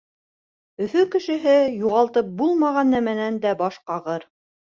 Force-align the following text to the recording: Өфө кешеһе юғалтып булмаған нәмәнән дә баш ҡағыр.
Өфө 0.85 1.03
кешеһе 1.15 1.53
юғалтып 1.81 2.33
булмаған 2.41 2.91
нәмәнән 2.95 3.39
дә 3.45 3.53
баш 3.61 3.79
ҡағыр. 3.93 4.27